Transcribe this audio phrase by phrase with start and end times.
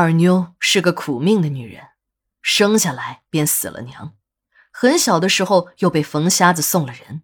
[0.00, 1.88] 二妞是个苦命的女人，
[2.40, 4.14] 生下来便死了娘，
[4.70, 7.22] 很小的时候又被冯瞎子送了人。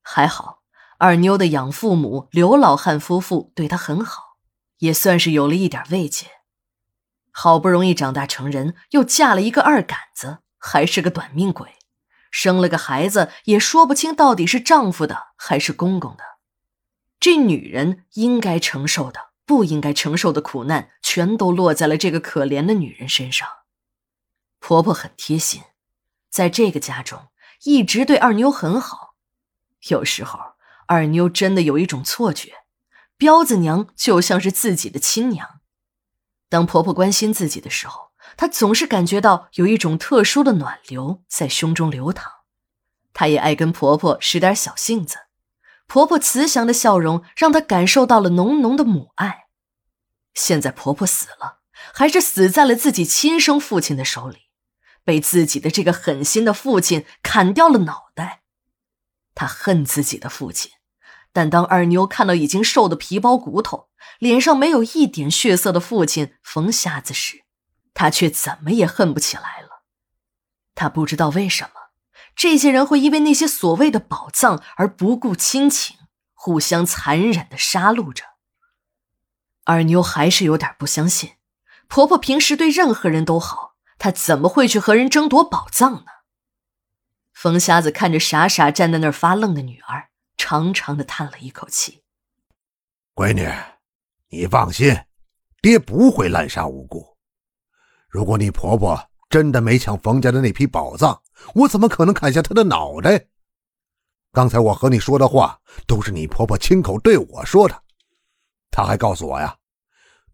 [0.00, 0.62] 还好，
[0.98, 4.36] 二妞的养父母刘老汉夫妇对她很好，
[4.78, 6.28] 也算是有了一点慰藉。
[7.32, 11.74] 好不容易长大成人，又嫁了一个二杆子，还是个短命鬼，
[12.30, 16.22] 生了个孩子也说不清到底是丈夫的还是公公的。
[17.18, 23.48] 这女人应该承受的、不应该承受的苦难，全都落在了这个可怜的女人身上。
[24.58, 25.62] 婆婆很贴心，
[26.30, 27.28] 在这个家中
[27.64, 29.16] 一直对二妞很好。
[29.88, 30.38] 有时候，
[30.86, 32.52] 二妞真的有一种错觉，
[33.16, 35.60] 彪子娘就像是自己的亲娘。
[36.48, 42.30] 当婆婆关心自己的时候，她总是感觉到有一种特殊的暖流在胸中流淌。
[43.14, 45.16] 她也爱跟婆婆使点小性子，
[45.90, 49.46] 婆婆慈祥的笑容让她感受到了浓浓的母爱。
[50.32, 51.58] 现在婆婆死了，
[51.92, 54.38] 还是死在了自己亲生父亲的手里，
[55.02, 58.42] 被自己的这个狠心的父亲砍掉了脑袋。
[59.34, 60.70] 她恨自己的父亲，
[61.32, 63.88] 但当二妞看到已经瘦得皮包骨头、
[64.20, 67.42] 脸上没有一点血色的父亲冯瞎子时，
[67.92, 69.82] 她却怎么也恨不起来了。
[70.76, 71.79] 她不知道为什么
[72.34, 75.96] 这些人会因为那些所谓的宝藏而不顾亲情，
[76.32, 78.24] 互相残忍的杀戮着。
[79.64, 81.34] 二妞还是有点不相信，
[81.86, 86.06] 婆婆平时对任何人都好，她怎么会去和人争夺宝藏呢？
[87.32, 92.02] 冯瞎子看着傻傻站在那儿发愣的女儿，长长的叹了一口气
[93.14, 93.48] ：“闺女，
[94.28, 95.04] 你放心，
[95.62, 97.16] 爹不会滥杀无辜。
[98.08, 101.22] 如果你婆婆真的没抢冯家的那批宝藏，
[101.54, 103.28] 我怎么可能砍下他的脑袋？
[104.32, 107.82] 刚才我和你说的话，都是你婆婆亲口对我说的。
[108.72, 109.56] 她还告诉我呀，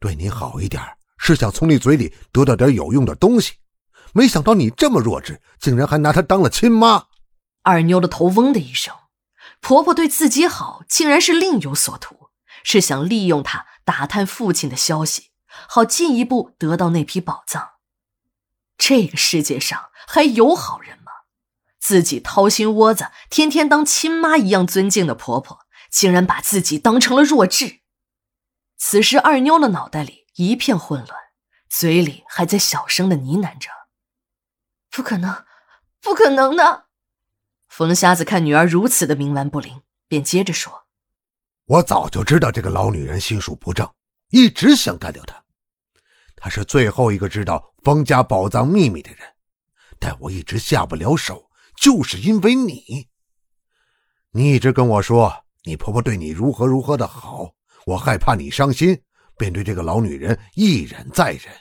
[0.00, 0.82] 对你好一点，
[1.18, 3.54] 是想从你嘴里得到点有用的东西。”
[4.14, 7.08] 没想到你这么弱智，竟然还拿她当了亲妈。
[7.62, 8.94] 二妞的头嗡的一声，
[9.60, 12.30] 婆婆对自己好，竟然是另有所图，
[12.64, 15.32] 是想利用她打探父亲的消息，
[15.68, 17.75] 好进一步得到那批宝藏。
[18.78, 21.12] 这个世界上还有好人吗？
[21.78, 27.80] 自己掏心窝子，天天当亲妈一样尊敬的婆婆，竟然把自己当成了弱智。
[28.76, 31.18] 此时，二妞的脑袋里一片混乱，
[31.68, 33.70] 嘴里还在小声的呢喃着。
[34.90, 35.44] 不可能，
[36.00, 36.86] 不可能的！
[37.68, 40.86] 冯瞎子看女儿如此的冥顽不灵，便接着说
[41.66, 43.90] ：“我早就知道这个老女人心术不正，
[44.30, 45.42] 一直想干掉她。
[46.46, 49.18] 她是最后一个知道方家宝藏秘密的人，
[49.98, 53.08] 但我一直下不了手，就是因为你。
[54.30, 57.50] 你一直跟我说你婆婆对你如何如何的好，
[57.84, 58.96] 我害怕你伤心，
[59.36, 61.52] 便对这个老女人一忍再忍。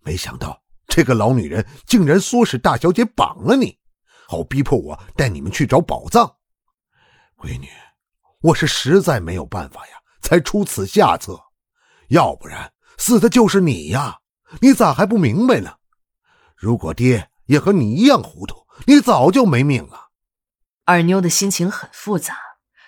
[0.00, 3.78] 没想到。”这个老女人竟然唆使大小姐绑了你，
[4.28, 6.30] 好逼迫我带你们去找宝藏。
[7.38, 7.66] 闺女，
[8.42, 11.40] 我是实在没有办法呀，才出此下策。
[12.08, 12.70] 要不然
[13.04, 14.20] 死的就是你呀！
[14.60, 15.78] 你咋还不明白呢？
[16.54, 20.10] 如果爹也和你一样糊涂，你早就没命了。
[20.84, 22.38] 二妞的心情很复杂。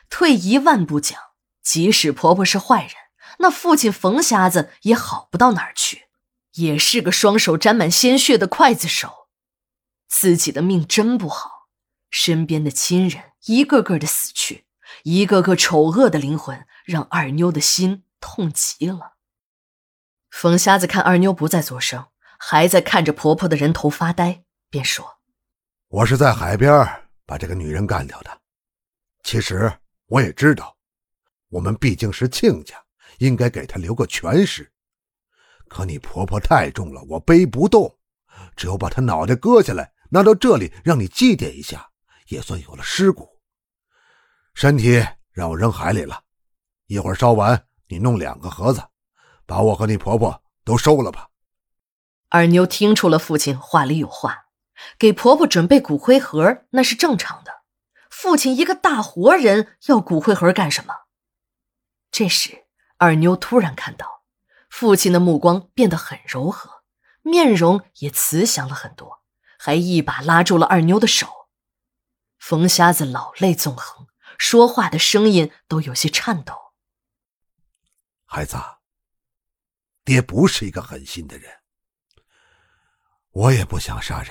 [0.08, 1.18] 退一万步讲，
[1.64, 2.92] 即使婆婆是坏人，
[3.40, 6.02] 那父亲冯瞎子也好不到哪儿去。
[6.52, 9.26] 也是个双手沾满鲜血的刽子手，
[10.06, 11.66] 自己的命真不好，
[12.08, 14.66] 身边的亲人一个个的死去，
[15.02, 19.13] 一个个丑恶的灵魂让二妞的心痛极了。
[20.34, 22.06] 冯瞎子看二妞不再作声，
[22.40, 25.20] 还在看着婆婆的人头发呆，便说
[25.86, 26.84] ：“我是在海边
[27.24, 28.40] 把这个女人干掉的。
[29.22, 29.72] 其实
[30.06, 30.76] 我也知道，
[31.50, 32.74] 我们毕竟是亲家，
[33.18, 34.68] 应该给她留个全尸。”
[35.70, 37.96] 可你婆婆太重了，我背不动，
[38.56, 41.88] 只有把她脑袋割下来，拿到这里让你祭奠一下，
[42.26, 43.40] 也算有了尸骨。
[44.52, 45.00] 身体
[45.30, 46.20] 让我扔海里了，
[46.88, 48.82] 一会儿烧完，你弄两个盒子，
[49.46, 51.30] 把我和你婆婆都收了吧。
[52.28, 54.46] 二妞听出了父亲话里有话，
[54.98, 57.62] 给婆婆准备骨灰盒那是正常的。
[58.10, 60.94] 父亲一个大活人要骨灰盒干什么？
[62.10, 62.64] 这时，
[62.98, 64.22] 二妞突然看到。
[64.70, 66.82] 父亲的目光变得很柔和，
[67.22, 69.22] 面容也慈祥了很多，
[69.56, 71.28] 还一把拉住了二妞的手。
[72.38, 76.72] 冯瞎子老泪纵横，说话的声音都有些颤抖。
[78.24, 78.56] 孩子，
[80.04, 81.50] 爹不是一个狠心的人，
[83.30, 84.30] 我也不想杀人，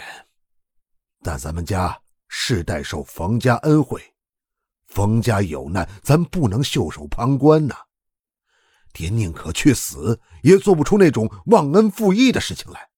[1.23, 4.13] 但咱们家世代受冯家恩惠，
[4.85, 7.75] 冯家有难，咱不能袖手旁观呐。
[8.91, 12.89] 爹宁可去死，也做不出那种忘恩负义的事情来。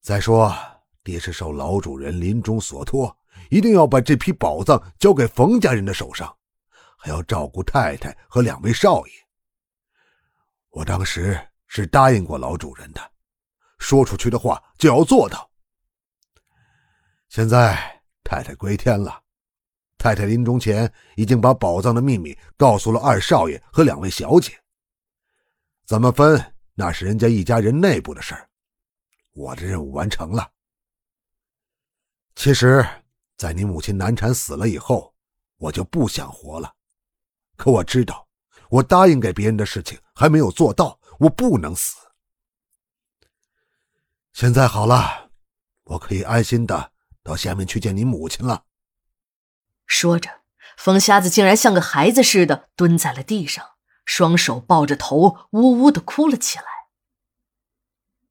[0.00, 0.54] 再说，
[1.02, 3.18] 爹是受老主人临终所托，
[3.50, 6.32] 一定要把这批宝藏交给冯家人的手上，
[6.96, 9.25] 还要照顾太太和两位少爷。
[10.76, 13.00] 我当时是答应过老主人的，
[13.78, 15.50] 说出去的话就要做到。
[17.30, 19.22] 现在太太归天了。
[19.96, 24.52] 太太临终前已经把宝藏的秘密告诉了二少爷和两位小姐。
[25.86, 28.36] 怎么分，那是人家一家人内部的事。
[29.32, 30.52] 我的任务完成了。
[32.34, 32.86] 其实，
[33.38, 35.14] 在你母亲难产死了以后，
[35.56, 36.70] 我就不想活了。
[37.56, 38.25] 可我知道，
[38.76, 41.96] 我答应给别人的事情还没有做到，我不能死。
[44.32, 45.30] 现在好了，
[45.84, 46.92] 我可以安心的
[47.22, 48.64] 到下面去见你母亲了。
[49.86, 50.42] 说着，
[50.76, 53.64] 冯瞎子竟然像个孩子似的蹲在了地上，
[54.04, 56.64] 双手抱着头，呜呜的哭了起来。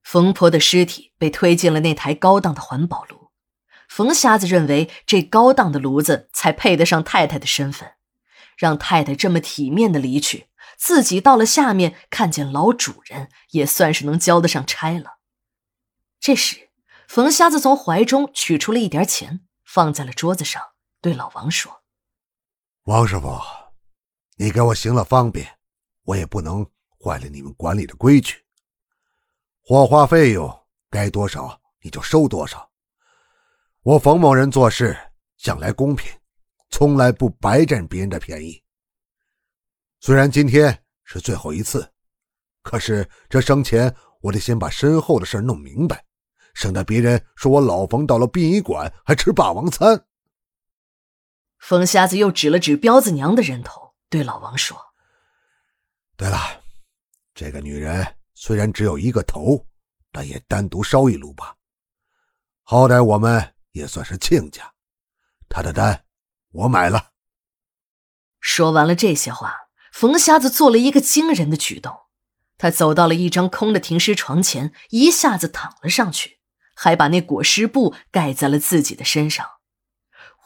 [0.03, 3.31] 冯婆的尸体被推进了那台高档的环保炉，
[3.89, 7.93] 冯瞎子认为这高档的炉子才配得上太太的身份，
[8.57, 10.47] 让太太这么体面的离去，
[10.77, 15.19] 自己到了下面看见老主人，也算是能交得上差了。
[16.19, 16.69] 这时，
[17.07, 20.61] 冯瞎子从怀中取出了一点钱，放在了桌子上。
[21.01, 21.83] 对老王说
[22.85, 23.39] ：“王师傅，
[24.37, 25.59] 你给我行了方便，
[26.03, 26.65] 我也不能
[26.99, 28.43] 坏了你们管理的规矩。
[29.61, 32.71] 火化费用该多少你就收多少。
[33.83, 34.97] 我冯某人做事
[35.37, 36.11] 向来公平，
[36.69, 38.61] 从来不白占别人的便宜。
[39.99, 41.91] 虽然今天是最后一次，
[42.61, 46.05] 可是这生前我得先把身后的事弄明白，
[46.53, 50.05] 省得别人说我老冯到了殡仪馆还吃霸王餐。”
[51.57, 54.77] 冯瞎子又指了指彪子娘的人头，对老王说
[56.15, 56.37] ：“对了，
[57.33, 59.65] 这个女人虽然只有一个头，
[60.11, 61.55] 但也单独烧一炉吧。
[62.61, 64.71] 好歹我们也算是亲家，
[65.49, 66.04] 她的单
[66.55, 67.11] 我买了。”
[68.39, 72.01] 说完了这些话，冯瞎子做了一个惊人的举动，
[72.57, 76.39] 他走到了一张空的停尸床前，一下子躺了上去，
[76.75, 79.47] 还把那裹尸布盖在了自己的身上。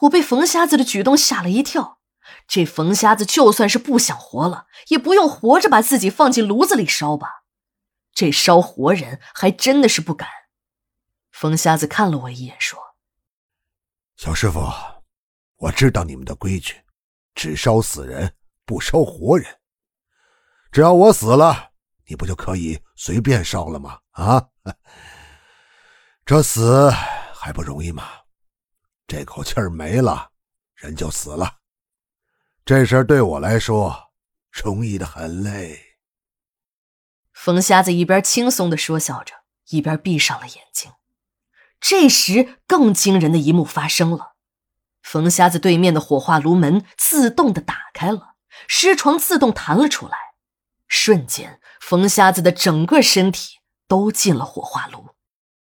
[0.00, 1.98] 我被冯瞎子的举动吓了一跳。
[2.46, 7.44] 这冯瞎子就算是不想活了，也不用活着把自己放进炉子里烧吧？
[8.12, 10.28] 这烧活人还真的是不敢。
[11.30, 12.78] 冯瞎子看了我一眼，说
[14.16, 14.60] ：“小师傅，
[15.60, 16.74] 我知道你们的规矩，
[17.34, 18.34] 只烧死人，
[18.64, 19.46] 不烧活人。
[20.72, 21.72] 只要我死了，
[22.06, 24.00] 你不就可以随便烧了吗？
[24.12, 24.48] 啊，
[26.24, 26.90] 这死
[27.34, 28.08] 还不容易吗？”
[29.06, 30.30] 这口气儿没了，
[30.76, 31.58] 人就死了。
[32.64, 34.12] 这事儿对我来说
[34.50, 35.78] 容易的很嘞。
[37.34, 39.34] 冯瞎子一边轻松的说笑着，
[39.68, 40.90] 一边闭上了眼睛。
[41.80, 44.29] 这时，更惊人的一幕发生了：
[45.02, 48.34] 冯瞎子对面的火化炉门自动的打开了，
[48.66, 50.16] 尸床自动弹了出来，
[50.88, 55.09] 瞬间，冯瞎子的整个身体都进了火化炉。